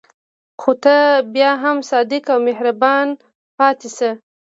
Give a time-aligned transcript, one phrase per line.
[0.61, 0.95] خو ته
[1.33, 3.07] بیا هم صادق او مهربان
[3.57, 4.11] پاتې شه.